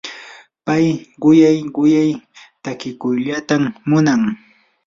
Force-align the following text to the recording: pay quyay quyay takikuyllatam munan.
pay 0.65 0.85
quyay 1.21 1.57
quyay 1.75 2.09
takikuyllatam 2.63 3.63
munan. 3.89 4.21